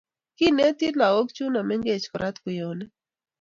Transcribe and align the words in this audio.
Kinetii 0.37 0.97
lakok 0.99 1.29
chuno 1.35 1.59
mengech 1.67 2.05
korat 2.11 2.35
kweyonik. 2.43 2.91